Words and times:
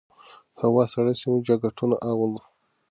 که 0.57 0.63
هوا 0.69 0.83
سړه 0.93 1.13
شي، 1.19 1.25
موږ 1.31 1.41
جاکټونه 1.47 1.95
اغوندو. 2.09 2.41